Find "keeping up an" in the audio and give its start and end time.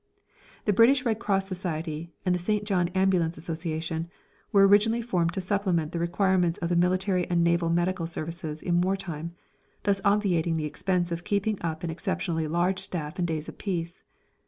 11.23-11.91